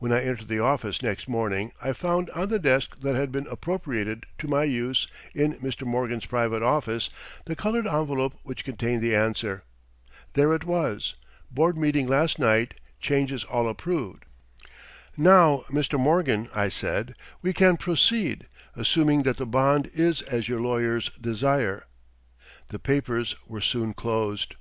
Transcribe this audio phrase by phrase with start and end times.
[0.00, 3.46] When I entered the office next morning, I found on the desk that had been
[3.46, 5.86] appropriated to my use in Mr.
[5.86, 7.08] Morgan's private office
[7.44, 9.62] the colored envelope which contained the answer.
[10.32, 11.14] There it was:
[11.52, 14.24] "Board meeting last night; changes all approved."
[15.16, 16.00] "Now, Mr.
[16.00, 21.84] Morgan," I said, "we can proceed, assuming that the bond is as your lawyers desire."
[22.70, 24.56] The papers were soon closed.